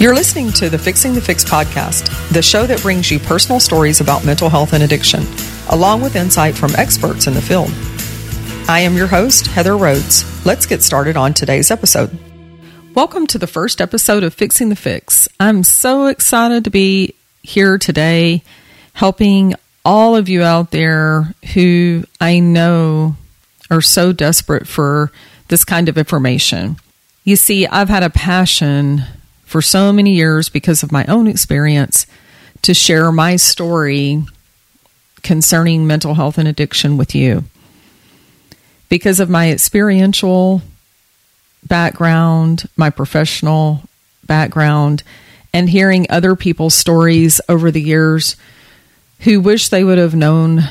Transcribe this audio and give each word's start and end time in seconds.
You're 0.00 0.14
listening 0.14 0.50
to 0.52 0.70
the 0.70 0.78
Fixing 0.78 1.12
the 1.12 1.20
Fix 1.20 1.44
podcast, 1.44 2.08
the 2.32 2.40
show 2.40 2.64
that 2.64 2.80
brings 2.80 3.10
you 3.10 3.18
personal 3.18 3.60
stories 3.60 4.00
about 4.00 4.24
mental 4.24 4.48
health 4.48 4.72
and 4.72 4.82
addiction, 4.82 5.26
along 5.68 6.00
with 6.00 6.16
insight 6.16 6.54
from 6.54 6.74
experts 6.76 7.26
in 7.26 7.34
the 7.34 7.42
field. 7.42 7.68
I 8.66 8.80
am 8.80 8.96
your 8.96 9.08
host, 9.08 9.48
Heather 9.48 9.76
Rhodes. 9.76 10.24
Let's 10.46 10.64
get 10.64 10.82
started 10.82 11.18
on 11.18 11.34
today's 11.34 11.70
episode. 11.70 12.18
Welcome 12.94 13.26
to 13.26 13.36
the 13.36 13.46
first 13.46 13.78
episode 13.78 14.22
of 14.22 14.32
Fixing 14.32 14.70
the 14.70 14.74
Fix. 14.74 15.28
I'm 15.38 15.62
so 15.62 16.06
excited 16.06 16.64
to 16.64 16.70
be 16.70 17.14
here 17.42 17.76
today 17.76 18.42
helping 18.94 19.54
all 19.84 20.16
of 20.16 20.30
you 20.30 20.42
out 20.42 20.70
there 20.70 21.34
who 21.52 22.04
I 22.18 22.38
know 22.38 23.16
are 23.70 23.82
so 23.82 24.14
desperate 24.14 24.66
for 24.66 25.12
this 25.48 25.62
kind 25.62 25.90
of 25.90 25.98
information. 25.98 26.78
You 27.22 27.36
see, 27.36 27.66
I've 27.66 27.90
had 27.90 28.02
a 28.02 28.08
passion 28.08 29.04
for 29.50 29.60
so 29.60 29.92
many 29.92 30.12
years 30.12 30.48
because 30.48 30.84
of 30.84 30.92
my 30.92 31.04
own 31.06 31.26
experience 31.26 32.06
to 32.62 32.72
share 32.72 33.10
my 33.10 33.34
story 33.34 34.22
concerning 35.24 35.88
mental 35.88 36.14
health 36.14 36.38
and 36.38 36.46
addiction 36.46 36.96
with 36.96 37.16
you. 37.16 37.42
Because 38.88 39.18
of 39.18 39.28
my 39.28 39.50
experiential 39.50 40.62
background, 41.66 42.68
my 42.76 42.90
professional 42.90 43.82
background, 44.24 45.02
and 45.52 45.68
hearing 45.68 46.06
other 46.08 46.36
people's 46.36 46.74
stories 46.74 47.40
over 47.48 47.72
the 47.72 47.82
years 47.82 48.36
who 49.22 49.40
wish 49.40 49.68
they 49.68 49.82
would 49.82 49.98
have 49.98 50.14
known 50.14 50.62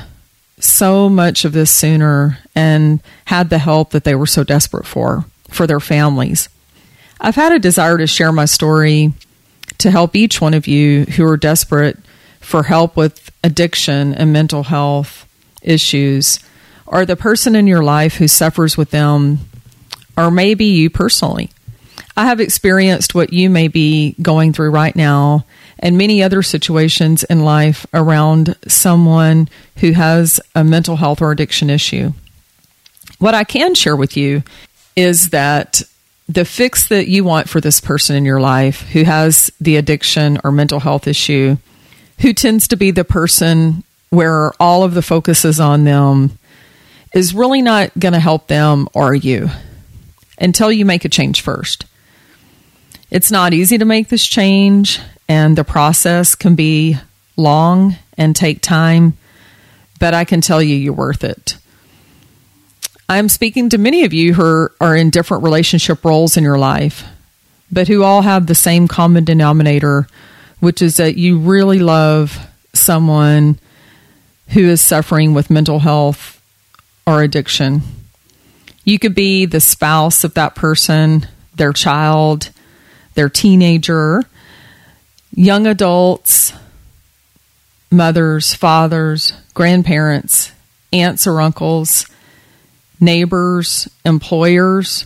so 0.58 1.10
much 1.10 1.44
of 1.44 1.52
this 1.52 1.70
sooner 1.70 2.40
and 2.56 3.02
had 3.26 3.50
the 3.50 3.58
help 3.58 3.92
that 3.92 4.06
they 4.06 4.16
were 4.16 4.26
so 4.26 4.46
desperate 4.46 4.86
for 4.86 5.26
for 5.50 5.68
their 5.68 5.82
families. 5.82 6.48
I've 7.22 7.36
had 7.36 7.52
a 7.52 7.60
desire 7.60 7.98
to 7.98 8.08
share 8.08 8.32
my 8.32 8.46
story 8.46 9.14
to 9.80 9.92
help 9.92 10.16
each 10.16 10.40
one 10.40 10.54
of 10.54 10.68
you 10.68 11.06
who 11.06 11.26
are 11.26 11.38
desperate 11.38 11.98
for 12.40 12.64
help 12.64 12.96
with 12.96 13.32
addiction 13.44 14.14
and 14.14 14.32
mental 14.32 14.64
health 14.64 15.28
issues, 15.62 16.40
or 16.86 17.06
the 17.06 17.16
person 17.16 17.56
in 17.56 17.68
your 17.68 17.84
life 17.84 18.16
who 18.16 18.28
suffers 18.28 18.78
with 18.78 18.92
them, 18.92 19.40
or 20.18 20.32
maybe 20.32 20.66
you 20.66 20.90
personally. 20.90 21.50
I 22.16 22.26
have 22.26 22.40
experienced 22.40 23.16
what 23.16 23.32
you 23.32 23.50
may 23.50 23.68
be 23.68 24.16
going 24.22 24.52
through 24.52 24.72
right 24.72 24.96
now 24.96 25.46
and 25.78 25.98
many 25.98 26.22
other 26.22 26.42
situations 26.42 27.24
in 27.24 27.46
life 27.46 27.86
around 27.94 28.56
someone 28.68 29.48
who 29.78 29.92
has 29.94 30.42
a 30.56 30.64
mental 30.64 30.98
health 30.98 31.22
or 31.22 31.32
addiction 31.32 31.70
issue. 31.70 32.12
What 33.20 33.36
I 33.36 33.44
can 33.44 33.76
share 33.76 33.96
with 33.96 34.18
you 34.18 34.44
is 34.96 35.30
that 35.30 35.82
the 36.30 36.46
fix 36.46 36.88
that 36.88 37.08
you 37.08 37.24
want 37.24 37.50
for 37.50 37.60
this 37.60 37.82
person 37.82 38.16
in 38.16 38.24
your 38.24 38.40
life 38.40 38.82
who 38.90 39.04
has 39.04 39.50
the 39.60 39.78
addiction 39.78 40.40
or 40.44 40.52
mental 40.52 40.80
health 40.80 41.08
issue, 41.08 41.58
who 42.20 42.34
tends 42.34 42.68
to 42.68 42.78
be 42.78 42.92
the 42.92 43.04
person 43.04 43.84
where 44.12 44.52
all 44.62 44.84
of 44.84 44.94
the 44.94 45.02
focus 45.02 45.44
is 45.44 45.60
on 45.60 45.86
them, 45.86 46.38
is 47.16 47.34
really 47.34 47.64
not 47.64 47.92
going 47.98 48.14
to 48.14 48.20
help 48.20 48.48
them 48.48 48.88
or 48.94 49.16
you 49.16 49.50
until 50.38 50.72
you 50.72 50.86
make 50.86 51.04
a 51.04 51.10
change 51.10 51.42
first. 51.42 51.86
It's 53.10 53.32
not 53.32 53.54
easy 53.54 53.80
to 53.80 53.86
make 53.86 54.10
this 54.10 54.26
change, 54.26 55.00
and 55.28 55.58
the 55.58 55.64
process 55.64 56.36
can 56.36 56.54
be 56.54 56.98
long 57.36 57.96
and 58.20 58.36
take 58.36 58.62
time, 58.62 59.18
but 60.00 60.14
I 60.14 60.26
can 60.26 60.42
tell 60.42 60.62
you 60.62 60.76
you're 60.76 60.94
worth 60.94 61.24
it. 61.24 61.58
I'm 63.12 63.28
speaking 63.28 63.70
to 63.70 63.80
many 63.80 64.04
of 64.04 64.14
you 64.14 64.36
who 64.36 64.70
are 64.80 64.96
in 64.96 65.10
different 65.10 65.44
relationship 65.44 66.06
roles 66.06 66.38
in 66.38 66.44
your 66.44 66.60
life, 66.60 67.04
but 67.72 67.88
who 67.88 68.04
all 68.04 68.22
have 68.22 68.46
the 68.46 68.54
same 68.54 68.88
common 68.88 69.26
denominator, 69.26 70.08
which 70.60 70.80
is 70.80 70.98
that 70.98 71.18
you 71.18 71.40
really 71.40 71.80
love 71.80 72.38
someone 72.74 73.60
who 74.50 74.60
is 74.70 74.80
suffering 74.80 75.34
with 75.34 75.50
mental 75.50 75.80
health 75.80 76.40
or 77.08 77.24
addiction. 77.24 77.82
You 78.84 79.00
could 79.00 79.16
be 79.16 79.48
the 79.48 79.60
spouse 79.60 80.24
of 80.24 80.36
that 80.36 80.54
person, 80.54 81.26
their 81.56 81.74
child, 81.74 82.52
their 83.16 83.30
teenager, 83.30 84.22
young 85.32 85.66
adults, 85.66 86.54
mothers, 87.90 88.54
fathers, 88.54 89.34
grandparents, 89.56 90.52
aunts 90.94 91.26
or 91.26 91.42
uncles 91.42 92.06
neighbors, 93.00 93.88
employers, 94.06 95.06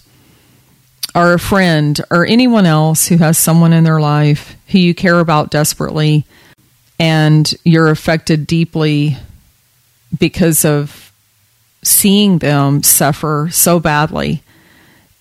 or 1.16 1.34
a 1.34 1.40
friend, 1.40 2.00
or 2.10 2.26
anyone 2.26 2.66
else 2.66 3.08
who 3.08 3.18
has 3.18 3.38
someone 3.38 3.74
in 3.74 3.84
their 3.84 4.02
life 4.02 4.56
who 4.68 4.80
you 4.80 4.96
care 4.96 5.20
about 5.20 5.52
desperately 5.52 6.26
and 7.00 7.54
you're 7.64 7.90
affected 7.90 8.48
deeply 8.48 9.18
because 10.18 10.66
of 10.66 11.12
seeing 11.84 12.40
them 12.40 12.82
suffer 12.82 13.50
so 13.52 13.80
badly 13.80 14.42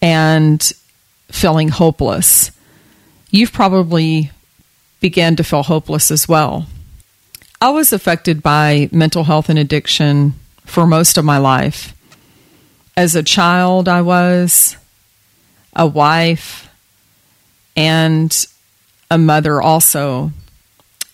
and 0.01 0.73
feeling 1.29 1.69
hopeless. 1.69 2.51
You've 3.31 3.53
probably 3.53 4.31
began 5.01 5.37
to 5.37 5.45
feel 5.45 5.65
hopeless 5.65 6.11
as 6.11 6.29
well. 6.29 6.67
I 7.61 7.71
was 7.71 7.93
affected 7.93 8.43
by 8.43 8.89
mental 8.93 9.25
health 9.25 9.49
and 9.49 9.59
addiction 9.59 10.35
for 10.65 10.87
most 10.87 11.19
of 11.19 11.25
my 11.25 11.39
life 11.39 11.95
as 12.97 13.15
a 13.15 13.23
child, 13.23 13.89
I 13.89 14.03
was 14.03 14.77
a 15.75 15.87
wife 15.87 16.69
and 17.77 18.47
a 19.11 19.19
mother 19.19 19.63
also. 19.63 20.33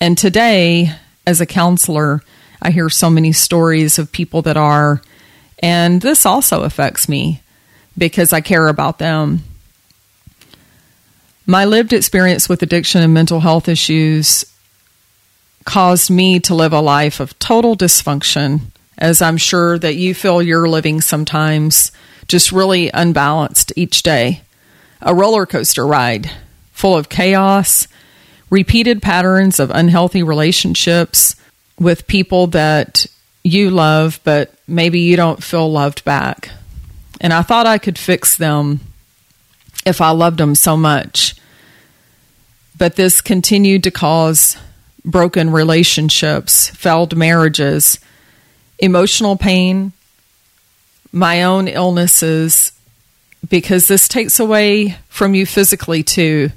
And 0.00 0.16
today, 0.16 0.92
as 1.26 1.40
a 1.40 1.46
counselor, 1.46 2.22
I 2.60 2.70
hear 2.70 2.88
so 2.88 3.10
many 3.10 3.32
stories 3.32 3.98
of 3.98 4.10
people 4.10 4.42
that 4.42 4.56
are, 4.56 5.00
and 5.60 6.00
this 6.00 6.26
also 6.26 6.62
affects 6.62 7.08
me 7.08 7.42
because 7.96 8.32
I 8.32 8.40
care 8.40 8.68
about 8.68 8.98
them. 8.98 9.42
My 11.46 11.64
lived 11.64 11.92
experience 11.92 12.48
with 12.48 12.62
addiction 12.62 13.02
and 13.02 13.14
mental 13.14 13.40
health 13.40 13.68
issues 13.68 14.44
caused 15.64 16.10
me 16.10 16.40
to 16.40 16.54
live 16.54 16.72
a 16.72 16.80
life 16.80 17.20
of 17.20 17.38
total 17.38 17.76
dysfunction 17.76 18.60
as 18.98 19.22
I'm 19.22 19.36
sure 19.36 19.78
that 19.78 19.96
you 19.96 20.14
feel 20.14 20.42
you're 20.42 20.68
living 20.68 21.00
sometimes, 21.00 21.92
just 22.26 22.52
really 22.52 22.90
unbalanced 22.92 23.72
each 23.76 24.02
day. 24.02 24.42
A 25.00 25.14
roller 25.14 25.46
coaster 25.46 25.86
ride 25.86 26.30
full 26.72 26.96
of 26.96 27.08
chaos, 27.08 27.88
repeated 28.50 29.02
patterns 29.02 29.58
of 29.58 29.70
unhealthy 29.70 30.22
relationships 30.22 31.34
with 31.78 32.06
people 32.06 32.46
that 32.48 33.06
you 33.42 33.70
love, 33.70 34.20
but 34.24 34.52
maybe 34.66 35.00
you 35.00 35.16
don't 35.16 35.42
feel 35.42 35.70
loved 35.70 36.04
back. 36.04 36.50
And 37.20 37.32
I 37.32 37.42
thought 37.42 37.66
I 37.66 37.78
could 37.78 37.98
fix 37.98 38.36
them 38.36 38.80
if 39.84 40.00
I 40.00 40.10
loved 40.10 40.38
them 40.38 40.54
so 40.54 40.76
much. 40.76 41.34
But 42.76 42.96
this 42.96 43.20
continued 43.20 43.82
to 43.84 43.90
cause 43.90 44.56
broken 45.04 45.50
relationships, 45.50 46.68
failed 46.70 47.16
marriages, 47.16 47.98
emotional 48.78 49.36
pain, 49.36 49.92
my 51.12 51.42
own 51.42 51.68
illnesses, 51.68 52.72
because 53.48 53.88
this 53.88 54.08
takes 54.08 54.38
away 54.38 54.96
from 55.08 55.34
you 55.34 55.46
physically 55.46 56.02
too, 56.02 56.50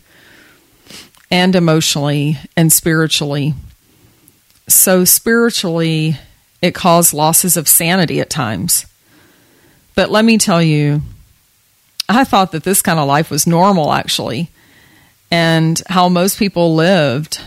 and 1.30 1.56
emotionally 1.56 2.38
and 2.58 2.72
spiritually. 2.72 3.54
So, 4.68 5.06
spiritually, 5.06 6.18
it 6.62 6.76
caused 6.76 7.14
losses 7.14 7.58
of 7.58 7.68
sanity 7.68 8.20
at 8.20 8.30
times. 8.30 8.86
But 9.96 10.12
let 10.12 10.24
me 10.24 10.38
tell 10.38 10.62
you, 10.62 11.02
I 12.08 12.24
thought 12.24 12.52
that 12.52 12.64
this 12.64 12.82
kind 12.82 13.00
of 13.00 13.08
life 13.08 13.30
was 13.30 13.48
normal, 13.48 13.92
actually, 13.92 14.50
and 15.30 15.82
how 15.88 16.10
most 16.10 16.38
people 16.38 16.76
lived 16.76 17.42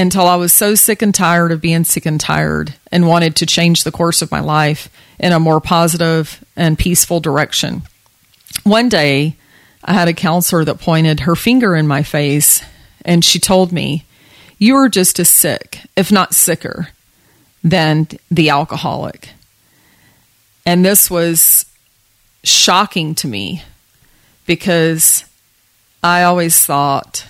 until 0.00 0.26
I 0.26 0.36
was 0.36 0.52
so 0.52 0.74
sick 0.74 1.02
and 1.02 1.14
tired 1.14 1.52
of 1.52 1.60
being 1.60 1.84
sick 1.84 2.06
and 2.06 2.20
tired 2.20 2.74
and 2.90 3.06
wanted 3.06 3.36
to 3.36 3.46
change 3.46 3.84
the 3.84 3.92
course 3.92 4.22
of 4.22 4.30
my 4.30 4.40
life 4.40 4.88
in 5.18 5.32
a 5.32 5.40
more 5.40 5.60
positive 5.60 6.42
and 6.56 6.78
peaceful 6.78 7.20
direction. 7.20 7.82
One 8.64 8.88
day, 8.88 9.36
I 9.84 9.92
had 9.92 10.08
a 10.08 10.14
counselor 10.14 10.64
that 10.64 10.80
pointed 10.80 11.20
her 11.20 11.36
finger 11.36 11.76
in 11.76 11.86
my 11.86 12.02
face 12.02 12.62
and 13.04 13.24
she 13.24 13.38
told 13.38 13.72
me, 13.72 14.04
You 14.58 14.76
are 14.76 14.88
just 14.88 15.18
as 15.18 15.28
sick, 15.28 15.80
if 15.96 16.10
not 16.10 16.34
sicker, 16.34 16.88
than 17.62 18.08
the 18.30 18.48
alcoholic. 18.48 19.30
And 20.64 20.84
this 20.84 21.10
was 21.10 21.66
shocking 22.42 23.14
to 23.16 23.28
me 23.28 23.62
because 24.46 25.24
I 26.02 26.22
always 26.22 26.64
thought 26.64 27.26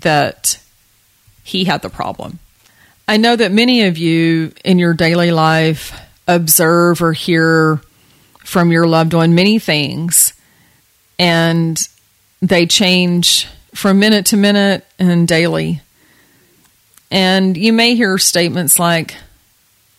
that 0.00 0.60
he 1.48 1.64
had 1.64 1.80
the 1.80 1.88
problem. 1.88 2.38
I 3.08 3.16
know 3.16 3.34
that 3.34 3.50
many 3.50 3.86
of 3.86 3.96
you 3.96 4.52
in 4.66 4.78
your 4.78 4.92
daily 4.92 5.32
life 5.32 5.98
observe 6.26 7.00
or 7.00 7.14
hear 7.14 7.80
from 8.44 8.70
your 8.70 8.86
loved 8.86 9.14
one 9.14 9.34
many 9.34 9.58
things, 9.58 10.34
and 11.18 11.88
they 12.42 12.66
change 12.66 13.48
from 13.74 13.98
minute 13.98 14.26
to 14.26 14.36
minute 14.36 14.84
and 14.98 15.26
daily. 15.26 15.80
And 17.10 17.56
you 17.56 17.72
may 17.72 17.94
hear 17.94 18.18
statements 18.18 18.78
like, 18.78 19.16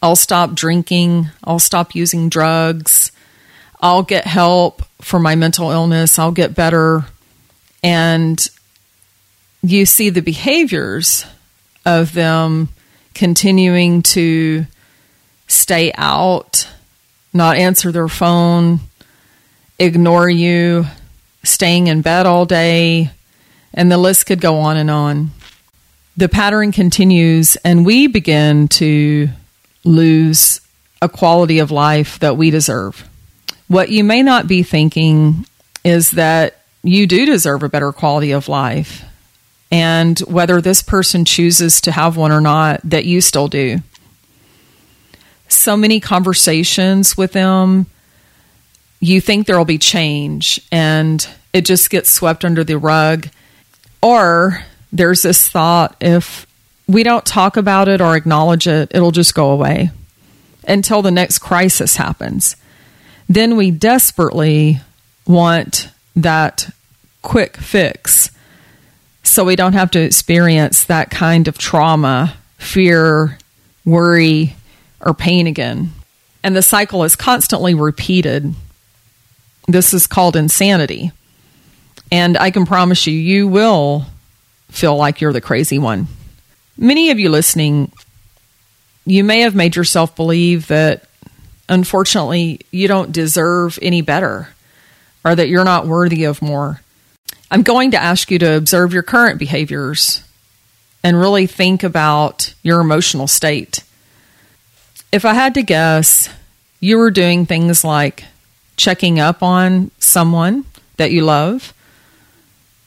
I'll 0.03 0.15
stop 0.15 0.53
drinking, 0.53 1.29
I'll 1.43 1.57
stop 1.57 1.95
using 1.95 2.29
drugs, 2.29 3.11
I'll 3.81 4.03
get 4.03 4.25
help 4.25 4.83
for 5.01 5.19
my 5.19 5.33
mental 5.33 5.71
illness, 5.71 6.19
I'll 6.19 6.31
get 6.31 6.53
better. 6.53 7.05
And 7.81 8.47
you 9.63 9.87
see 9.87 10.11
the 10.11 10.21
behaviors 10.21 11.25
of 11.85 12.13
them 12.13 12.69
continuing 13.13 14.01
to 14.01 14.65
stay 15.47 15.91
out, 15.97 16.69
not 17.33 17.57
answer 17.57 17.91
their 17.91 18.07
phone, 18.07 18.79
ignore 19.77 20.29
you, 20.29 20.85
staying 21.43 21.87
in 21.87 22.01
bed 22.01 22.25
all 22.25 22.45
day, 22.45 23.11
and 23.73 23.91
the 23.91 23.97
list 23.97 24.25
could 24.25 24.41
go 24.41 24.57
on 24.57 24.77
and 24.77 24.89
on. 24.89 25.31
The 26.17 26.29
pattern 26.29 26.71
continues, 26.71 27.55
and 27.57 27.85
we 27.85 28.07
begin 28.07 28.67
to 28.69 29.29
lose 29.83 30.61
a 31.01 31.09
quality 31.09 31.59
of 31.59 31.71
life 31.71 32.19
that 32.19 32.35
we 32.35 32.51
deserve. 32.51 33.07
What 33.67 33.89
you 33.89 34.03
may 34.03 34.21
not 34.21 34.47
be 34.47 34.63
thinking 34.63 35.45
is 35.83 36.11
that 36.11 36.61
you 36.83 37.07
do 37.07 37.25
deserve 37.25 37.63
a 37.63 37.69
better 37.69 37.91
quality 37.91 38.31
of 38.31 38.49
life. 38.49 39.05
And 39.71 40.17
whether 40.19 40.61
this 40.61 40.81
person 40.81 41.25
chooses 41.25 41.81
to 41.81 41.91
have 41.91 42.17
one 42.17 42.31
or 42.31 42.41
not, 42.41 42.81
that 42.83 43.05
you 43.05 43.21
still 43.21 43.47
do. 43.47 43.79
So 45.47 45.77
many 45.77 45.99
conversations 45.99 47.15
with 47.15 47.33
them, 47.33 47.85
you 48.99 49.21
think 49.21 49.45
there 49.45 49.57
will 49.57 49.65
be 49.65 49.77
change, 49.77 50.59
and 50.71 51.27
it 51.53 51.65
just 51.65 51.89
gets 51.89 52.11
swept 52.11 52.43
under 52.43 52.63
the 52.63 52.77
rug. 52.77 53.29
Or 54.01 54.63
there's 54.91 55.21
this 55.21 55.47
thought 55.47 55.95
if 56.01 56.47
we 56.87 57.03
don't 57.03 57.25
talk 57.25 57.57
about 57.57 57.87
it 57.87 58.01
or 58.01 58.15
acknowledge 58.15 58.67
it, 58.67 58.91
it'll 58.93 59.11
just 59.11 59.35
go 59.35 59.51
away 59.51 59.91
until 60.67 61.01
the 61.01 61.11
next 61.11 61.39
crisis 61.39 61.95
happens. 61.95 62.55
Then 63.27 63.55
we 63.55 63.69
desperately 63.69 64.79
want 65.27 65.89
that 66.15 66.73
quick 67.21 67.57
fix 67.57 68.31
so 69.29 69.43
we 69.43 69.55
don't 69.55 69.73
have 69.73 69.91
to 69.91 70.01
experience 70.01 70.83
that 70.85 71.09
kind 71.09 71.47
of 71.47 71.57
trauma, 71.57 72.35
fear, 72.57 73.37
worry, 73.85 74.55
or 75.01 75.13
pain 75.13 75.47
again. 75.47 75.91
And 76.43 76.55
the 76.55 76.61
cycle 76.61 77.03
is 77.03 77.15
constantly 77.15 77.73
repeated. 77.73 78.53
This 79.67 79.93
is 79.93 80.07
called 80.07 80.35
insanity. 80.35 81.11
And 82.11 82.37
I 82.37 82.51
can 82.51 82.65
promise 82.65 83.05
you, 83.05 83.13
you 83.13 83.47
will 83.47 84.05
feel 84.69 84.95
like 84.95 85.21
you're 85.21 85.33
the 85.33 85.41
crazy 85.41 85.79
one. 85.79 86.07
Many 86.77 87.11
of 87.11 87.19
you 87.19 87.29
listening, 87.29 87.91
you 89.05 89.23
may 89.23 89.41
have 89.41 89.55
made 89.55 89.75
yourself 89.75 90.15
believe 90.15 90.67
that 90.67 91.03
unfortunately 91.67 92.61
you 92.71 92.87
don't 92.87 93.11
deserve 93.11 93.77
any 93.81 94.01
better 94.01 94.49
or 95.23 95.35
that 95.35 95.49
you're 95.49 95.65
not 95.65 95.87
worthy 95.87 96.23
of 96.23 96.41
more. 96.41 96.81
I'm 97.51 97.63
going 97.63 97.91
to 97.91 98.01
ask 98.01 98.29
you 98.29 98.39
to 98.39 98.55
observe 98.55 98.93
your 98.93 99.03
current 99.03 99.39
behaviors 99.39 100.23
and 101.03 101.19
really 101.19 101.47
think 101.47 101.83
about 101.83 102.53
your 102.61 102.79
emotional 102.79 103.27
state. 103.27 103.83
If 105.11 105.25
I 105.25 105.33
had 105.33 105.55
to 105.55 105.63
guess, 105.63 106.29
you 106.79 106.97
were 106.97 107.11
doing 107.11 107.45
things 107.45 107.83
like 107.83 108.25
checking 108.77 109.19
up 109.19 109.41
on 109.41 109.91
someone 109.97 110.65
that 110.97 111.11
you 111.11 111.23
love, 111.23 111.73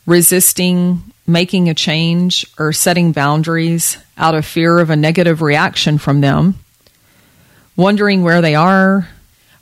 resisting 0.07 1.03
making 1.27 1.69
a 1.69 1.75
change 1.75 2.47
or 2.59 2.73
setting 2.73 3.13
boundaries 3.13 3.97
out 4.19 4.35
of 4.35 4.45
fear 4.45 4.79
of 4.79 4.91
a 4.91 4.97
negative 4.97 5.43
reaction 5.43 5.99
from 5.99 6.21
them, 6.21 6.57
wondering 7.77 8.23
where 8.23 8.41
they 8.41 8.55
are, 8.55 9.09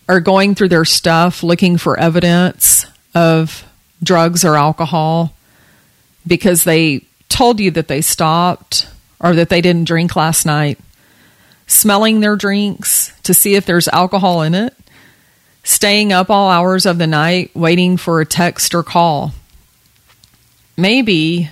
or 0.09 0.21
going 0.21 0.55
through 0.55 0.69
their 0.69 0.85
stuff 0.85 1.43
looking 1.43 1.79
for 1.79 1.99
evidence 1.99 2.87
of 3.15 3.65
drugs 4.03 4.45
or 4.45 4.57
alcohol 4.57 5.35
because 6.27 6.65
they 6.65 7.05
told 7.29 7.61
you 7.61 7.71
that 7.71 7.89
they 7.89 8.01
stopped 8.01 8.89
or 9.21 9.35
that 9.35 9.49
they 9.49 9.61
didn't 9.61 9.85
drink 9.85 10.17
last 10.17 10.47
night, 10.47 10.79
smelling 11.67 12.21
their 12.21 12.37
drinks 12.37 13.13
to 13.23 13.35
see 13.35 13.55
if 13.55 13.67
there's 13.67 13.89
alcohol 13.89 14.43
in 14.43 14.55
it, 14.55 14.75
staying 15.63 16.13
up 16.13 16.31
all 16.31 16.51
hours 16.51 16.87
of 16.87 16.99
the 16.99 17.07
night 17.07 17.51
waiting 17.55 17.97
for 17.97 18.21
a 18.21 18.27
text 18.27 18.75
or 18.75 18.83
call 18.83 19.33
maybe 20.81 21.51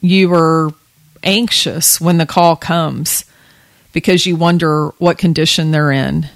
you 0.00 0.28
were 0.28 0.70
anxious 1.22 2.00
when 2.00 2.18
the 2.18 2.26
call 2.26 2.56
comes 2.56 3.24
because 3.92 4.26
you 4.26 4.36
wonder 4.36 4.88
what 4.98 5.18
condition 5.18 5.70
they're 5.70 5.92
in. 5.92 6.28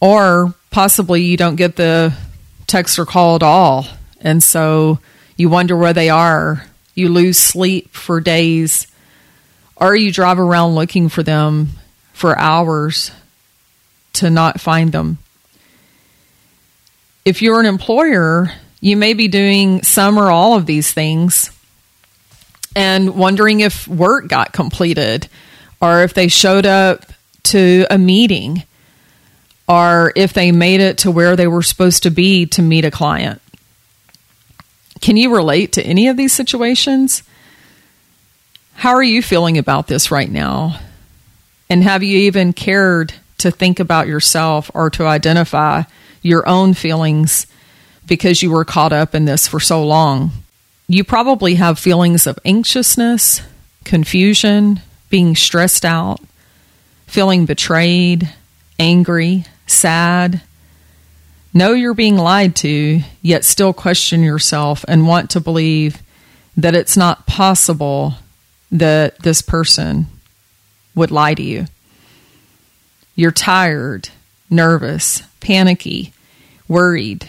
Or 0.00 0.54
possibly 0.70 1.22
you 1.22 1.36
don't 1.36 1.56
get 1.56 1.76
the 1.76 2.12
text 2.66 2.98
or 2.98 3.06
call 3.06 3.36
at 3.36 3.42
all. 3.42 3.86
And 4.22 4.42
so 4.42 5.00
you 5.36 5.48
wonder 5.48 5.76
where 5.76 5.92
they 5.92 6.08
are. 6.08 6.64
You 6.94 7.08
lose 7.08 7.38
sleep 7.38 7.90
for 7.90 8.20
days. 8.20 8.86
Or 9.76 9.94
you 9.94 10.12
drive 10.12 10.38
around 10.38 10.74
looking 10.74 11.08
for 11.08 11.22
them 11.22 11.70
for 12.12 12.38
hours 12.38 13.10
to 14.14 14.30
not 14.30 14.60
find 14.60 14.92
them. 14.92 15.18
If 17.24 17.42
you're 17.42 17.60
an 17.60 17.66
employer, 17.66 18.52
you 18.80 18.96
may 18.96 19.12
be 19.12 19.28
doing 19.28 19.82
some 19.82 20.18
or 20.18 20.30
all 20.30 20.56
of 20.56 20.66
these 20.66 20.92
things 20.92 21.50
and 22.74 23.16
wondering 23.16 23.60
if 23.60 23.86
work 23.86 24.28
got 24.28 24.52
completed 24.52 25.28
or 25.80 26.02
if 26.02 26.14
they 26.14 26.28
showed 26.28 26.66
up 26.66 27.04
to 27.44 27.86
a 27.90 27.98
meeting 27.98 28.64
or 29.68 30.12
if 30.16 30.32
they 30.32 30.52
made 30.52 30.80
it 30.80 30.98
to 30.98 31.10
where 31.10 31.36
they 31.36 31.46
were 31.46 31.62
supposed 31.62 32.02
to 32.02 32.10
be 32.10 32.46
to 32.46 32.62
meet 32.62 32.84
a 32.84 32.90
client. 32.90 33.40
Can 35.02 35.18
you 35.18 35.34
relate 35.34 35.72
to 35.72 35.82
any 35.82 36.08
of 36.08 36.16
these 36.16 36.32
situations? 36.32 37.22
How 38.72 38.94
are 38.94 39.02
you 39.02 39.20
feeling 39.20 39.58
about 39.58 39.86
this 39.86 40.10
right 40.10 40.30
now? 40.30 40.80
And 41.68 41.84
have 41.84 42.02
you 42.02 42.16
even 42.20 42.54
cared 42.54 43.12
to 43.38 43.50
think 43.50 43.80
about 43.80 44.06
yourself 44.06 44.70
or 44.72 44.88
to 44.90 45.04
identify 45.04 45.82
your 46.22 46.48
own 46.48 46.74
feelings 46.74 47.46
because 48.06 48.42
you 48.42 48.50
were 48.50 48.64
caught 48.64 48.92
up 48.92 49.14
in 49.14 49.24
this 49.24 49.46
for 49.46 49.60
so 49.60 49.84
long. 49.84 50.30
You 50.88 51.04
probably 51.04 51.56
have 51.56 51.78
feelings 51.78 52.26
of 52.26 52.38
anxiousness, 52.44 53.42
confusion, 53.84 54.80
being 55.10 55.36
stressed 55.36 55.84
out, 55.84 56.20
feeling 57.06 57.46
betrayed, 57.46 58.32
angry, 58.78 59.44
sad. 59.66 60.42
Know 61.54 61.72
you're 61.72 61.94
being 61.94 62.16
lied 62.16 62.56
to, 62.56 63.00
yet 63.20 63.44
still 63.44 63.72
question 63.72 64.22
yourself 64.22 64.84
and 64.88 65.06
want 65.06 65.30
to 65.30 65.40
believe 65.40 66.02
that 66.56 66.74
it's 66.74 66.96
not 66.96 67.26
possible 67.26 68.14
that 68.70 69.18
this 69.18 69.42
person 69.42 70.06
would 70.94 71.10
lie 71.10 71.34
to 71.34 71.42
you. 71.42 71.66
You're 73.14 73.32
tired, 73.32 74.08
nervous, 74.48 75.22
panicky, 75.40 76.14
worried, 76.68 77.28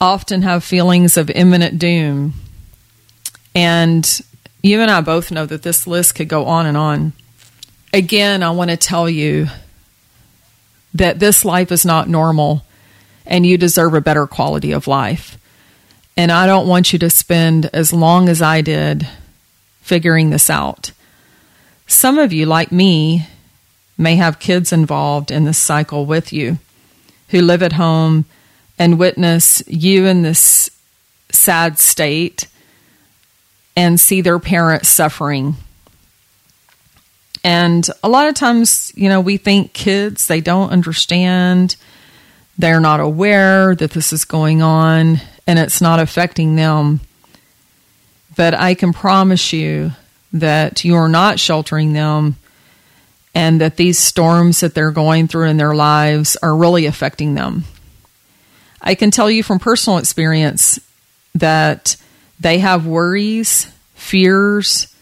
often 0.00 0.42
have 0.42 0.64
feelings 0.64 1.18
of 1.18 1.28
imminent 1.30 1.78
doom. 1.78 2.34
And 3.54 4.20
you 4.62 4.80
and 4.80 4.90
I 4.90 5.02
both 5.02 5.30
know 5.30 5.44
that 5.44 5.62
this 5.62 5.86
list 5.86 6.14
could 6.14 6.28
go 6.28 6.46
on 6.46 6.64
and 6.64 6.76
on. 6.76 7.12
Again, 7.92 8.42
I 8.42 8.50
want 8.50 8.70
to 8.70 8.76
tell 8.76 9.10
you 9.10 9.48
that 10.94 11.18
this 11.18 11.44
life 11.44 11.70
is 11.70 11.84
not 11.84 12.08
normal 12.08 12.64
and 13.28 13.46
you 13.46 13.56
deserve 13.56 13.94
a 13.94 14.00
better 14.00 14.26
quality 14.26 14.72
of 14.72 14.88
life. 14.88 15.38
And 16.16 16.32
I 16.32 16.46
don't 16.46 16.66
want 16.66 16.92
you 16.92 16.98
to 16.98 17.10
spend 17.10 17.70
as 17.72 17.92
long 17.92 18.28
as 18.28 18.42
I 18.42 18.62
did 18.62 19.06
figuring 19.82 20.30
this 20.30 20.50
out. 20.50 20.90
Some 21.86 22.18
of 22.18 22.32
you, 22.32 22.46
like 22.46 22.72
me, 22.72 23.28
may 23.96 24.16
have 24.16 24.40
kids 24.40 24.72
involved 24.72 25.30
in 25.30 25.44
this 25.44 25.58
cycle 25.58 26.06
with 26.06 26.32
you 26.32 26.58
who 27.28 27.40
live 27.40 27.62
at 27.62 27.74
home 27.74 28.24
and 28.78 28.98
witness 28.98 29.62
you 29.66 30.06
in 30.06 30.22
this 30.22 30.70
sad 31.30 31.78
state 31.78 32.48
and 33.76 34.00
see 34.00 34.20
their 34.20 34.38
parents 34.38 34.88
suffering. 34.88 35.54
And 37.44 37.88
a 38.02 38.08
lot 38.08 38.28
of 38.28 38.34
times, 38.34 38.92
you 38.96 39.08
know, 39.08 39.20
we 39.20 39.36
think 39.36 39.72
kids, 39.72 40.26
they 40.26 40.40
don't 40.40 40.70
understand, 40.70 41.76
they're 42.58 42.80
not 42.80 43.00
aware 43.00 43.74
that 43.76 43.92
this 43.92 44.12
is 44.12 44.24
going 44.24 44.60
on, 44.60 45.20
and 45.46 45.58
it's 45.58 45.80
not 45.80 46.00
affecting 46.00 46.56
them. 46.56 47.00
But 48.36 48.54
I 48.54 48.74
can 48.74 48.92
promise 48.92 49.52
you 49.52 49.92
that 50.32 50.84
you 50.84 50.94
are 50.96 51.08
not 51.08 51.40
sheltering 51.40 51.92
them 51.92 52.36
and 53.34 53.60
that 53.60 53.76
these 53.76 53.98
storms 53.98 54.60
that 54.60 54.74
they're 54.74 54.90
going 54.90 55.28
through 55.28 55.48
in 55.48 55.56
their 55.56 55.74
lives 55.74 56.36
are 56.42 56.56
really 56.56 56.86
affecting 56.86 57.34
them. 57.34 57.64
I 58.82 58.94
can 58.94 59.10
tell 59.10 59.30
you 59.30 59.42
from 59.42 59.58
personal 59.58 59.98
experience 59.98 60.78
that 61.34 61.96
They 62.40 62.58
have 62.58 62.86
worries, 62.86 63.66
fears, 63.94 64.94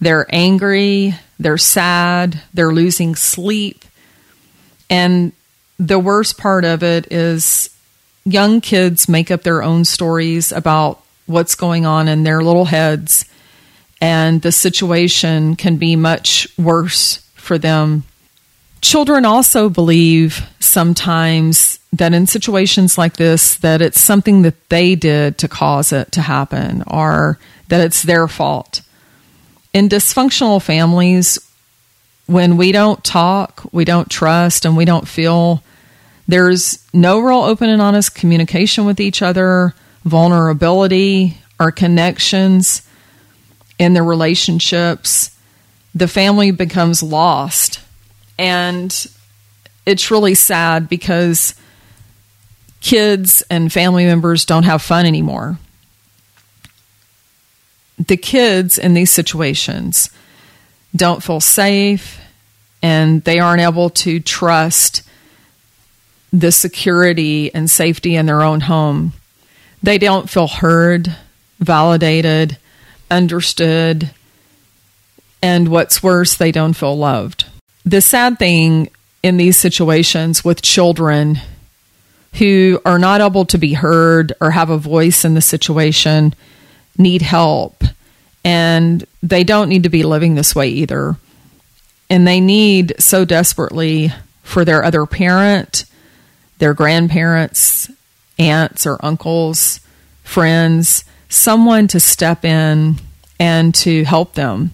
they're 0.00 0.26
angry, 0.30 1.14
they're 1.38 1.58
sad, 1.58 2.40
they're 2.52 2.72
losing 2.72 3.16
sleep. 3.16 3.84
And 4.88 5.32
the 5.78 5.98
worst 5.98 6.38
part 6.38 6.64
of 6.64 6.82
it 6.82 7.12
is 7.12 7.70
young 8.24 8.60
kids 8.60 9.08
make 9.08 9.30
up 9.30 9.42
their 9.42 9.62
own 9.62 9.84
stories 9.84 10.52
about 10.52 11.02
what's 11.26 11.54
going 11.54 11.86
on 11.86 12.08
in 12.08 12.22
their 12.22 12.42
little 12.42 12.64
heads, 12.66 13.24
and 14.00 14.42
the 14.42 14.52
situation 14.52 15.56
can 15.56 15.76
be 15.76 15.96
much 15.96 16.48
worse 16.58 17.18
for 17.34 17.58
them. 17.58 18.04
Children 18.80 19.24
also 19.24 19.70
believe 19.70 20.46
sometimes 20.60 21.78
that 21.92 22.12
in 22.12 22.26
situations 22.26 22.98
like 22.98 23.16
this 23.16 23.56
that 23.56 23.80
it's 23.80 24.00
something 24.00 24.42
that 24.42 24.68
they 24.68 24.94
did 24.94 25.38
to 25.38 25.48
cause 25.48 25.92
it 25.92 26.12
to 26.12 26.20
happen 26.20 26.82
or 26.86 27.38
that 27.68 27.80
it's 27.80 28.02
their 28.02 28.28
fault. 28.28 28.82
In 29.72 29.88
dysfunctional 29.88 30.60
families, 30.60 31.38
when 32.26 32.56
we 32.56 32.72
don't 32.72 33.02
talk, 33.04 33.66
we 33.72 33.84
don't 33.84 34.10
trust, 34.10 34.64
and 34.64 34.76
we 34.76 34.84
don't 34.84 35.06
feel 35.06 35.62
there's 36.26 36.78
no 36.92 37.20
real 37.20 37.42
open 37.42 37.68
and 37.68 37.82
honest 37.82 38.14
communication 38.14 38.86
with 38.86 39.00
each 39.00 39.20
other, 39.20 39.74
vulnerability, 40.04 41.36
our 41.60 41.70
connections 41.70 42.88
in 43.78 43.94
the 43.94 44.02
relationships, 44.02 45.36
the 45.94 46.08
family 46.08 46.50
becomes 46.50 47.02
lost. 47.02 47.80
And 48.38 49.06
it's 49.86 50.10
really 50.10 50.34
sad 50.34 50.88
because 50.88 51.54
kids 52.80 53.42
and 53.50 53.72
family 53.72 54.04
members 54.04 54.44
don't 54.44 54.64
have 54.64 54.82
fun 54.82 55.06
anymore. 55.06 55.58
The 57.98 58.16
kids 58.16 58.78
in 58.78 58.94
these 58.94 59.10
situations 59.10 60.10
don't 60.94 61.22
feel 61.22 61.40
safe 61.40 62.20
and 62.82 63.22
they 63.24 63.38
aren't 63.38 63.62
able 63.62 63.90
to 63.90 64.20
trust 64.20 65.02
the 66.32 66.52
security 66.52 67.54
and 67.54 67.70
safety 67.70 68.16
in 68.16 68.26
their 68.26 68.42
own 68.42 68.60
home. 68.60 69.12
They 69.82 69.98
don't 69.98 70.28
feel 70.28 70.48
heard, 70.48 71.14
validated, 71.60 72.58
understood, 73.10 74.10
and 75.42 75.68
what's 75.68 76.02
worse, 76.02 76.34
they 76.34 76.52
don't 76.52 76.72
feel 76.72 76.96
loved. 76.96 77.46
The 77.84 78.00
sad 78.00 78.38
thing 78.38 78.90
in 79.22 79.36
these 79.36 79.58
situations 79.58 80.44
with 80.44 80.62
children 80.62 81.38
who 82.34 82.80
are 82.84 82.98
not 82.98 83.20
able 83.20 83.44
to 83.46 83.58
be 83.58 83.74
heard 83.74 84.32
or 84.40 84.50
have 84.50 84.70
a 84.70 84.78
voice 84.78 85.24
in 85.24 85.34
the 85.34 85.40
situation 85.40 86.34
need 86.98 87.22
help. 87.22 87.84
And 88.44 89.06
they 89.22 89.42
don't 89.42 89.68
need 89.68 89.84
to 89.84 89.88
be 89.88 90.02
living 90.02 90.34
this 90.34 90.54
way 90.54 90.68
either. 90.68 91.16
And 92.10 92.26
they 92.26 92.40
need 92.40 92.94
so 92.98 93.24
desperately 93.24 94.12
for 94.42 94.64
their 94.64 94.84
other 94.84 95.06
parent 95.06 95.86
their 96.58 96.74
grandparents, 96.74 97.90
aunts 98.38 98.86
or 98.86 99.04
uncles, 99.04 99.80
friends, 100.22 101.04
someone 101.28 101.88
to 101.88 102.00
step 102.00 102.44
in 102.44 102.96
and 103.38 103.74
to 103.74 104.04
help 104.04 104.34
them 104.34 104.70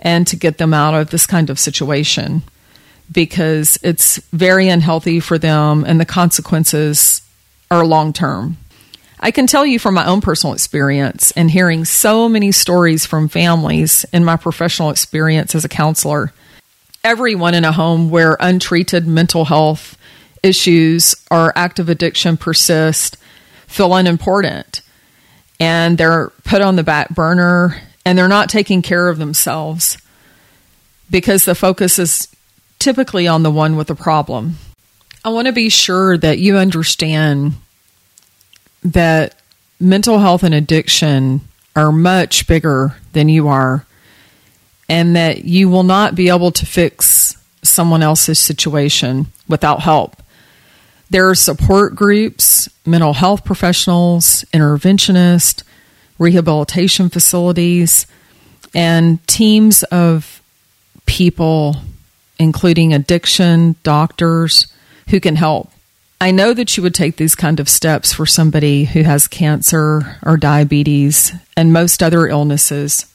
and 0.00 0.26
to 0.26 0.36
get 0.36 0.58
them 0.58 0.72
out 0.72 0.94
of 0.94 1.10
this 1.10 1.26
kind 1.26 1.50
of 1.50 1.58
situation 1.58 2.42
because 3.10 3.78
it's 3.82 4.16
very 4.32 4.68
unhealthy 4.68 5.20
for 5.20 5.38
them 5.38 5.84
and 5.84 6.00
the 6.00 6.06
consequences 6.06 7.22
are 7.70 7.84
long 7.84 8.12
term. 8.12 8.56
I 9.20 9.30
can 9.30 9.46
tell 9.46 9.66
you 9.66 9.78
from 9.78 9.94
my 9.94 10.06
own 10.06 10.20
personal 10.20 10.54
experience 10.54 11.32
and 11.32 11.50
hearing 11.50 11.84
so 11.84 12.28
many 12.28 12.52
stories 12.52 13.04
from 13.04 13.28
families 13.28 14.04
in 14.12 14.24
my 14.24 14.36
professional 14.36 14.90
experience 14.90 15.54
as 15.54 15.64
a 15.64 15.68
counselor. 15.68 16.32
Everyone 17.02 17.54
in 17.54 17.64
a 17.64 17.72
home 17.72 18.10
where 18.10 18.36
untreated 18.38 19.06
mental 19.06 19.44
health 19.44 19.96
issues 20.42 21.16
or 21.30 21.52
active 21.56 21.88
addiction 21.88 22.36
persist 22.36 23.16
feel 23.66 23.94
unimportant 23.94 24.82
and 25.58 25.98
they're 25.98 26.30
put 26.44 26.62
on 26.62 26.76
the 26.76 26.84
back 26.84 27.10
burner 27.10 27.80
and 28.04 28.16
they're 28.16 28.28
not 28.28 28.48
taking 28.48 28.82
care 28.82 29.08
of 29.08 29.18
themselves 29.18 29.98
because 31.10 31.44
the 31.44 31.54
focus 31.54 31.98
is 31.98 32.28
typically 32.78 33.26
on 33.26 33.42
the 33.42 33.50
one 33.50 33.76
with 33.76 33.88
the 33.88 33.94
problem. 33.94 34.56
I 35.24 35.30
want 35.30 35.46
to 35.46 35.52
be 35.52 35.68
sure 35.68 36.16
that 36.16 36.38
you 36.38 36.56
understand 36.56 37.54
that 38.82 39.34
mental 39.80 40.18
health 40.18 40.42
and 40.42 40.54
addiction 40.54 41.40
are 41.76 41.92
much 41.92 42.46
bigger 42.46 42.96
than 43.12 43.28
you 43.28 43.48
are 43.48 43.86
and 44.88 45.14
that 45.16 45.44
you 45.44 45.68
will 45.68 45.82
not 45.82 46.14
be 46.14 46.28
able 46.28 46.50
to 46.50 46.66
fix 46.66 47.36
someone 47.62 48.02
else's 48.02 48.38
situation 48.38 49.26
without 49.48 49.80
help. 49.80 50.16
There 51.10 51.28
are 51.28 51.34
support 51.34 51.94
groups, 51.94 52.68
mental 52.86 53.14
health 53.14 53.44
professionals, 53.44 54.44
interventionists, 54.52 55.62
rehabilitation 56.18 57.08
facilities, 57.08 58.06
and 58.74 59.24
teams 59.26 59.82
of 59.84 60.42
people, 61.06 61.76
including 62.38 62.92
addiction 62.92 63.76
doctors, 63.82 64.66
who 65.08 65.20
can 65.20 65.36
help. 65.36 65.70
I 66.20 66.32
know 66.32 66.52
that 66.52 66.76
you 66.76 66.82
would 66.82 66.94
take 66.94 67.16
these 67.16 67.34
kind 67.34 67.60
of 67.60 67.68
steps 67.68 68.12
for 68.12 68.26
somebody 68.26 68.84
who 68.84 69.02
has 69.02 69.28
cancer 69.28 70.18
or 70.22 70.36
diabetes 70.36 71.32
and 71.56 71.72
most 71.72 72.02
other 72.02 72.26
illnesses. 72.26 73.06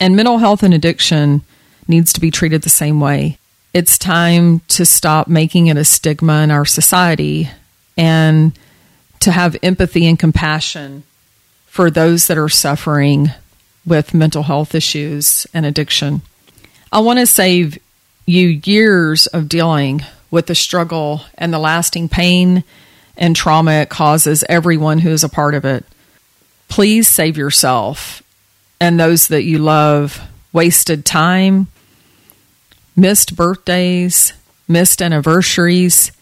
And 0.00 0.16
mental 0.16 0.38
health 0.38 0.62
and 0.62 0.74
addiction 0.74 1.42
needs 1.86 2.12
to 2.12 2.20
be 2.20 2.30
treated 2.30 2.62
the 2.62 2.68
same 2.68 3.00
way 3.00 3.38
it's 3.76 3.98
time 3.98 4.60
to 4.68 4.86
stop 4.86 5.28
making 5.28 5.66
it 5.66 5.76
a 5.76 5.84
stigma 5.84 6.40
in 6.40 6.50
our 6.50 6.64
society 6.64 7.50
and 7.94 8.58
to 9.20 9.30
have 9.30 9.54
empathy 9.62 10.06
and 10.06 10.18
compassion 10.18 11.02
for 11.66 11.90
those 11.90 12.26
that 12.26 12.38
are 12.38 12.48
suffering 12.48 13.32
with 13.84 14.14
mental 14.14 14.44
health 14.44 14.74
issues 14.74 15.46
and 15.52 15.66
addiction. 15.66 16.22
I 16.90 17.00
want 17.00 17.18
to 17.18 17.26
save 17.26 17.78
you 18.24 18.62
years 18.64 19.26
of 19.26 19.46
dealing 19.46 20.00
with 20.36 20.48
the 20.48 20.54
struggle 20.54 21.22
and 21.36 21.50
the 21.50 21.58
lasting 21.58 22.10
pain 22.10 22.62
and 23.16 23.34
trauma 23.34 23.72
it 23.72 23.88
causes 23.88 24.44
everyone 24.50 24.98
who 24.98 25.08
is 25.08 25.24
a 25.24 25.30
part 25.30 25.54
of 25.54 25.64
it. 25.64 25.82
Please 26.68 27.08
save 27.08 27.38
yourself 27.38 28.22
and 28.78 29.00
those 29.00 29.28
that 29.28 29.44
you 29.44 29.56
love 29.56 30.20
wasted 30.52 31.06
time 31.06 31.68
missed 32.94 33.34
birthdays, 33.34 34.34
missed 34.68 35.00
anniversaries, 35.00 36.12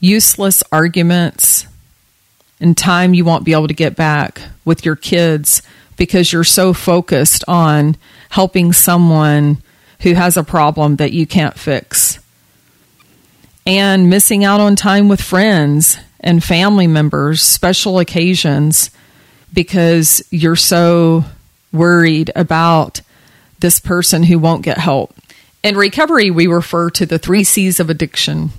useless 0.00 0.62
arguments, 0.72 1.66
and 2.60 2.78
time 2.78 3.12
you 3.12 3.26
won't 3.26 3.44
be 3.44 3.52
able 3.52 3.68
to 3.68 3.74
get 3.74 3.94
back 3.94 4.40
with 4.64 4.86
your 4.86 4.96
kids 4.96 5.60
because 5.98 6.32
you're 6.32 6.44
so 6.44 6.72
focused 6.72 7.44
on 7.46 7.94
helping 8.30 8.72
someone 8.72 9.62
who 10.00 10.14
has 10.14 10.38
a 10.38 10.42
problem 10.42 10.96
that 10.96 11.12
you 11.12 11.26
can't 11.26 11.58
fix. 11.58 12.20
And 13.66 14.08
missing 14.08 14.44
out 14.44 14.60
on 14.60 14.76
time 14.76 15.08
with 15.08 15.20
friends 15.20 15.98
and 16.20 16.42
family 16.42 16.86
members, 16.86 17.42
special 17.42 17.98
occasions, 17.98 18.90
because 19.52 20.26
you're 20.30 20.56
so 20.56 21.24
worried 21.72 22.30
about 22.34 23.00
this 23.60 23.80
person 23.80 24.22
who 24.22 24.38
won't 24.38 24.62
get 24.62 24.78
help. 24.78 25.14
In 25.62 25.76
recovery, 25.76 26.30
we 26.30 26.46
refer 26.46 26.90
to 26.90 27.06
the 27.06 27.18
three 27.18 27.44
C's 27.44 27.80
of 27.80 27.90
addiction. 27.90 28.50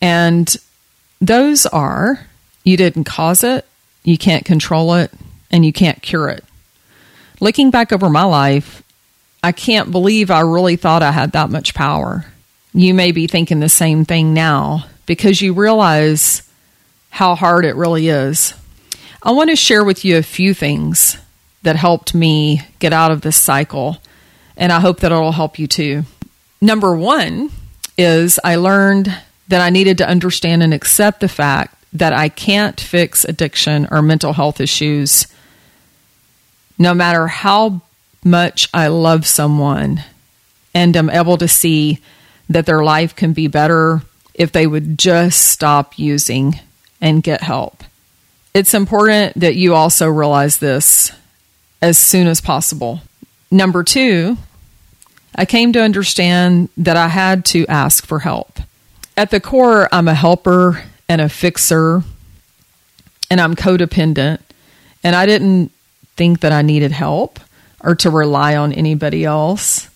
And 0.00 0.56
those 1.20 1.66
are 1.66 2.26
you 2.64 2.76
didn't 2.76 3.04
cause 3.04 3.44
it, 3.44 3.66
you 4.02 4.18
can't 4.18 4.44
control 4.44 4.94
it, 4.94 5.12
and 5.50 5.64
you 5.64 5.72
can't 5.72 6.02
cure 6.02 6.28
it. 6.28 6.44
Looking 7.40 7.70
back 7.70 7.92
over 7.92 8.08
my 8.10 8.24
life, 8.24 8.82
I 9.42 9.52
can't 9.52 9.90
believe 9.90 10.30
I 10.30 10.40
really 10.40 10.76
thought 10.76 11.02
I 11.02 11.12
had 11.12 11.32
that 11.32 11.50
much 11.50 11.74
power. 11.74 12.26
You 12.72 12.94
may 12.94 13.12
be 13.12 13.26
thinking 13.26 13.60
the 13.60 13.68
same 13.68 14.04
thing 14.04 14.32
now 14.32 14.86
because 15.06 15.40
you 15.40 15.52
realize 15.52 16.42
how 17.10 17.34
hard 17.34 17.64
it 17.64 17.74
really 17.74 18.08
is. 18.08 18.54
I 19.22 19.32
want 19.32 19.50
to 19.50 19.56
share 19.56 19.84
with 19.84 20.04
you 20.04 20.16
a 20.16 20.22
few 20.22 20.54
things 20.54 21.18
that 21.62 21.76
helped 21.76 22.14
me 22.14 22.62
get 22.78 22.92
out 22.92 23.10
of 23.10 23.20
this 23.20 23.36
cycle, 23.36 23.98
and 24.56 24.72
I 24.72 24.80
hope 24.80 25.00
that 25.00 25.12
it'll 25.12 25.32
help 25.32 25.58
you 25.58 25.66
too. 25.66 26.04
Number 26.60 26.94
one 26.96 27.50
is 27.98 28.38
I 28.44 28.56
learned 28.56 29.14
that 29.48 29.60
I 29.60 29.70
needed 29.70 29.98
to 29.98 30.08
understand 30.08 30.62
and 30.62 30.72
accept 30.72 31.20
the 31.20 31.28
fact 31.28 31.74
that 31.92 32.12
I 32.12 32.28
can't 32.28 32.80
fix 32.80 33.24
addiction 33.24 33.88
or 33.90 34.00
mental 34.00 34.32
health 34.32 34.60
issues 34.60 35.26
no 36.80 36.94
matter 36.94 37.26
how 37.26 37.82
much 38.24 38.68
I 38.72 38.88
love 38.88 39.26
someone 39.26 40.02
and 40.74 40.96
am 40.96 41.10
able 41.10 41.36
to 41.36 41.46
see 41.46 42.00
that 42.50 42.66
their 42.66 42.82
life 42.82 43.16
can 43.16 43.32
be 43.32 43.46
better 43.46 44.02
if 44.34 44.52
they 44.52 44.66
would 44.66 44.98
just 44.98 45.46
stop 45.46 45.98
using 45.98 46.58
and 47.00 47.22
get 47.22 47.42
help. 47.42 47.82
It's 48.52 48.74
important 48.74 49.38
that 49.38 49.54
you 49.54 49.74
also 49.74 50.08
realize 50.08 50.58
this 50.58 51.12
as 51.80 51.96
soon 51.96 52.26
as 52.26 52.40
possible. 52.40 53.00
Number 53.50 53.84
two, 53.84 54.36
I 55.34 55.44
came 55.44 55.72
to 55.72 55.80
understand 55.82 56.68
that 56.76 56.96
I 56.96 57.08
had 57.08 57.44
to 57.46 57.66
ask 57.68 58.04
for 58.04 58.18
help. 58.18 58.58
At 59.16 59.30
the 59.30 59.40
core, 59.40 59.88
I'm 59.92 60.08
a 60.08 60.14
helper 60.14 60.82
and 61.08 61.20
a 61.20 61.28
fixer, 61.28 62.02
and 63.30 63.40
I'm 63.40 63.54
codependent. 63.54 64.40
And 65.04 65.14
I 65.14 65.26
didn't 65.26 65.70
think 66.16 66.40
that 66.40 66.52
I 66.52 66.62
needed 66.62 66.92
help 66.92 67.38
or 67.82 67.94
to 67.96 68.10
rely 68.10 68.56
on 68.56 68.72
anybody 68.72 69.24
else. 69.24 69.88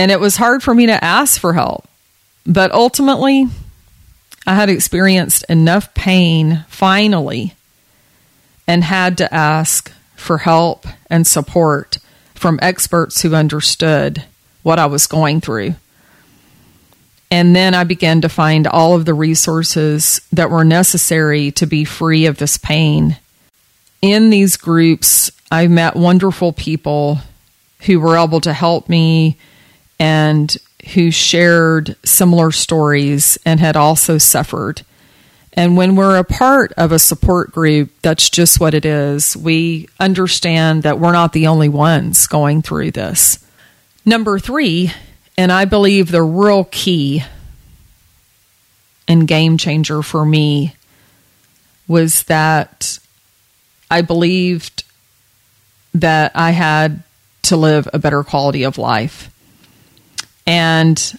And 0.00 0.10
it 0.10 0.18
was 0.18 0.38
hard 0.38 0.62
for 0.62 0.74
me 0.74 0.86
to 0.86 1.04
ask 1.04 1.38
for 1.38 1.52
help. 1.52 1.86
But 2.46 2.72
ultimately, 2.72 3.48
I 4.46 4.54
had 4.54 4.70
experienced 4.70 5.44
enough 5.46 5.92
pain 5.92 6.64
finally 6.68 7.52
and 8.66 8.82
had 8.82 9.18
to 9.18 9.34
ask 9.34 9.92
for 10.16 10.38
help 10.38 10.86
and 11.10 11.26
support 11.26 11.98
from 12.34 12.58
experts 12.62 13.20
who 13.20 13.34
understood 13.34 14.24
what 14.62 14.78
I 14.78 14.86
was 14.86 15.06
going 15.06 15.42
through. 15.42 15.74
And 17.30 17.54
then 17.54 17.74
I 17.74 17.84
began 17.84 18.22
to 18.22 18.30
find 18.30 18.66
all 18.66 18.96
of 18.96 19.04
the 19.04 19.12
resources 19.12 20.22
that 20.32 20.50
were 20.50 20.64
necessary 20.64 21.50
to 21.50 21.66
be 21.66 21.84
free 21.84 22.24
of 22.24 22.38
this 22.38 22.56
pain. 22.56 23.18
In 24.00 24.30
these 24.30 24.56
groups, 24.56 25.30
I 25.52 25.66
met 25.66 25.94
wonderful 25.94 26.54
people 26.54 27.18
who 27.80 28.00
were 28.00 28.16
able 28.16 28.40
to 28.40 28.54
help 28.54 28.88
me 28.88 29.36
and 30.00 30.56
who 30.94 31.10
shared 31.10 31.94
similar 32.04 32.50
stories 32.50 33.38
and 33.44 33.60
had 33.60 33.76
also 33.76 34.16
suffered. 34.18 34.82
And 35.52 35.76
when 35.76 35.94
we're 35.94 36.16
a 36.16 36.24
part 36.24 36.72
of 36.72 36.90
a 36.90 36.98
support 36.98 37.52
group, 37.52 37.90
that's 38.00 38.30
just 38.30 38.58
what 38.58 38.72
it 38.72 38.86
is. 38.86 39.36
We 39.36 39.88
understand 40.00 40.84
that 40.84 40.98
we're 40.98 41.12
not 41.12 41.34
the 41.34 41.48
only 41.48 41.68
ones 41.68 42.26
going 42.26 42.62
through 42.62 42.92
this. 42.92 43.44
Number 44.06 44.38
three, 44.38 44.90
and 45.36 45.52
I 45.52 45.66
believe 45.66 46.10
the 46.10 46.22
real 46.22 46.64
key 46.64 47.22
and 49.06 49.28
game 49.28 49.58
changer 49.58 50.02
for 50.02 50.24
me 50.24 50.76
was 51.86 52.22
that 52.24 52.98
I 53.90 54.00
believed 54.00 54.84
that 55.92 56.32
I 56.34 56.52
had 56.52 57.02
to 57.42 57.56
live 57.56 57.88
a 57.92 57.98
better 57.98 58.22
quality 58.22 58.62
of 58.62 58.78
life. 58.78 59.28
And 60.46 61.18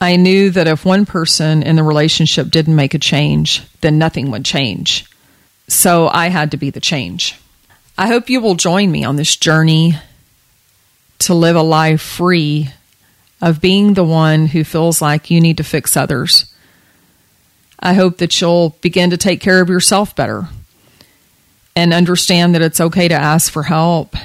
I 0.00 0.16
knew 0.16 0.50
that 0.50 0.68
if 0.68 0.84
one 0.84 1.06
person 1.06 1.62
in 1.62 1.76
the 1.76 1.82
relationship 1.82 2.50
didn't 2.50 2.76
make 2.76 2.94
a 2.94 2.98
change, 2.98 3.62
then 3.80 3.98
nothing 3.98 4.30
would 4.30 4.44
change. 4.44 5.06
So 5.68 6.08
I 6.08 6.28
had 6.28 6.50
to 6.50 6.56
be 6.56 6.70
the 6.70 6.80
change. 6.80 7.38
I 7.96 8.08
hope 8.08 8.28
you 8.28 8.40
will 8.40 8.54
join 8.54 8.90
me 8.90 9.04
on 9.04 9.16
this 9.16 9.36
journey 9.36 9.94
to 11.20 11.34
live 11.34 11.56
a 11.56 11.62
life 11.62 12.02
free 12.02 12.68
of 13.40 13.60
being 13.60 13.94
the 13.94 14.04
one 14.04 14.46
who 14.46 14.64
feels 14.64 15.00
like 15.00 15.30
you 15.30 15.40
need 15.40 15.56
to 15.58 15.64
fix 15.64 15.96
others. 15.96 16.52
I 17.78 17.94
hope 17.94 18.18
that 18.18 18.40
you'll 18.40 18.70
begin 18.80 19.10
to 19.10 19.16
take 19.16 19.40
care 19.40 19.60
of 19.60 19.68
yourself 19.68 20.16
better 20.16 20.48
and 21.76 21.92
understand 21.92 22.54
that 22.54 22.62
it's 22.62 22.80
okay 22.80 23.08
to 23.08 23.14
ask 23.14 23.50
for 23.52 23.62
help 23.62 24.16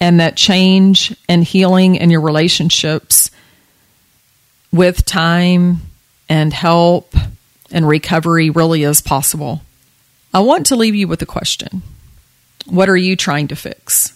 and 0.00 0.20
that 0.20 0.36
change 0.36 1.14
and 1.28 1.42
healing 1.44 1.96
in 1.96 2.10
your 2.10 2.20
relationships 2.20 3.30
with 4.72 5.04
time 5.04 5.80
and 6.28 6.52
help 6.52 7.14
and 7.70 7.86
recovery 7.86 8.50
really 8.50 8.82
is 8.82 9.00
possible. 9.00 9.62
I 10.32 10.40
want 10.40 10.66
to 10.66 10.76
leave 10.76 10.94
you 10.94 11.08
with 11.08 11.22
a 11.22 11.26
question 11.26 11.82
What 12.66 12.88
are 12.88 12.96
you 12.96 13.16
trying 13.16 13.48
to 13.48 13.56
fix? 13.56 14.12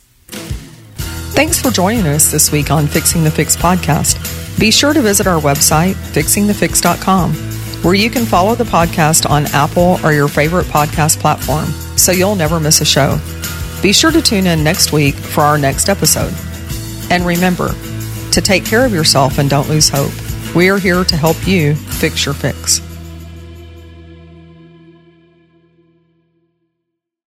Thanks 1.35 1.61
for 1.61 1.71
joining 1.71 2.07
us 2.07 2.31
this 2.31 2.53
week 2.53 2.71
on 2.71 2.87
Fixing 2.87 3.25
the 3.25 3.31
Fix 3.31 3.57
podcast. 3.57 4.61
Be 4.61 4.71
sure 4.71 4.93
to 4.93 5.01
visit 5.01 5.27
our 5.27 5.41
website, 5.41 5.95
fixingthefix.com, 5.95 7.33
where 7.83 7.95
you 7.95 8.11
can 8.11 8.27
follow 8.27 8.55
the 8.55 8.65
podcast 8.65 9.29
on 9.29 9.47
Apple 9.47 9.99
or 10.05 10.13
your 10.13 10.29
favorite 10.29 10.67
podcast 10.67 11.19
platform 11.21 11.67
so 11.97 12.13
you'll 12.13 12.37
never 12.37 12.61
miss 12.61 12.83
a 12.83 12.85
show. 12.85 13.19
Be 13.83 13.93
sure 13.93 14.13
to 14.13 14.21
tune 14.23 14.47
in 14.47 14.63
next 14.63 14.93
week 14.93 15.15
for 15.15 15.41
our 15.41 15.57
next 15.57 15.89
episode. 15.89 16.33
And 17.11 17.25
remember 17.27 17.75
to 18.33 18.41
take 18.41 18.65
care 18.65 18.85
of 18.85 18.93
yourself 18.93 19.39
and 19.39 19.49
don't 19.49 19.69
lose 19.69 19.89
hope. 19.89 20.13
We 20.55 20.69
are 20.69 20.79
here 20.79 21.03
to 21.03 21.17
help 21.17 21.49
you 21.49 21.75
fix 21.75 22.27
your 22.27 22.35
fix. 22.35 22.92